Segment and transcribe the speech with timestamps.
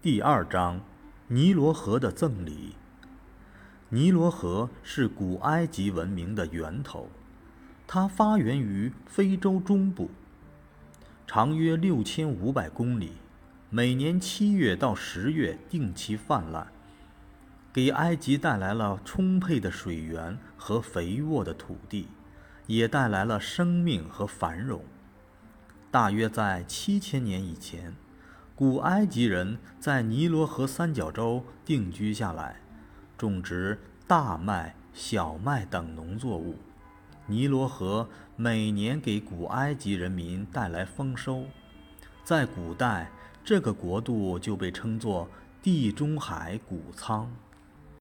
[0.00, 0.80] 第二章，
[1.26, 2.76] 尼罗河的赠礼。
[3.88, 7.08] 尼罗河是古埃及文明的源头，
[7.84, 10.08] 它发源于非洲中部，
[11.26, 13.14] 长约六千五百公里，
[13.70, 16.68] 每年七月到十月定期泛滥，
[17.72, 22.06] 给埃及带来了充沛的水源和肥沃的土地，
[22.68, 24.84] 也带来了生命和繁荣。
[25.90, 27.96] 大约在七千年以前。
[28.58, 32.56] 古埃及人在尼罗河三角洲定居下来，
[33.16, 36.56] 种植大麦、小麦等农作物。
[37.26, 41.44] 尼罗河每年给古埃及人民带来丰收，
[42.24, 43.12] 在古代，
[43.44, 45.28] 这个国度就被称作
[45.62, 47.32] 地中海谷仓。